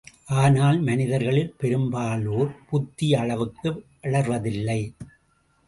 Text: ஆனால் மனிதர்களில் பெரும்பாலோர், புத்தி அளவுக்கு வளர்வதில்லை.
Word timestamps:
ஆனால் 0.35 0.79
மனிதர்களில் 0.79 1.51
பெரும்பாலோர், 1.57 2.49
புத்தி 2.69 3.15
அளவுக்கு 3.15 3.69
வளர்வதில்லை. 4.01 4.81